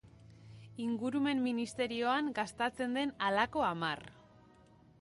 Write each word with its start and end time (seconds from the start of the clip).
Ingurumen 0.85 1.43
ministerioan 1.49 2.31
gastatzen 2.39 2.99
den 2.99 3.13
halako 3.27 3.65
hamar. 3.69 4.05